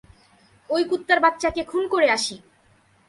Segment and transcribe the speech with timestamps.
[0.69, 2.35] ঐ কুত্তার বাচ্চাকে খুন করে আসি।